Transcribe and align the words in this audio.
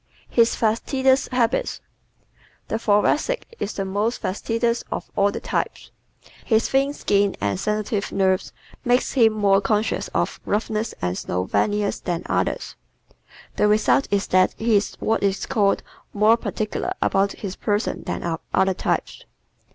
His 0.31 0.55
Fastidious 0.55 1.27
Habits¶ 1.27 1.79
The 2.69 2.79
Thoracic 2.79 3.53
is 3.59 3.73
the 3.73 3.85
most 3.85 4.17
fastidious 4.19 4.83
of 4.91 5.11
all 5.15 5.31
the 5.31 5.39
types. 5.39 5.91
His 6.43 6.67
thin 6.67 6.93
skin 6.95 7.35
and 7.39 7.59
sensitive 7.59 8.11
nerves 8.11 8.51
make 8.83 9.03
him 9.03 9.31
more 9.31 9.61
conscious 9.61 10.07
of 10.07 10.39
roughness 10.43 10.95
and 11.03 11.15
slovenliness 11.15 11.99
than 12.03 12.23
others. 12.25 12.75
The 13.57 13.67
result 13.67 14.07
is 14.09 14.25
that 14.29 14.55
he 14.57 14.75
is 14.75 14.95
what 14.99 15.21
is 15.21 15.45
called 15.45 15.83
"more 16.13 16.35
particular" 16.35 16.93
about 16.99 17.33
his 17.33 17.55
person 17.55 18.01
than 18.01 18.23
are 18.23 18.39
other 18.55 18.73
types. 18.73 19.25